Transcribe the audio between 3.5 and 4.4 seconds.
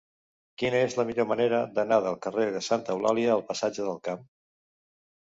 passatge del Camp?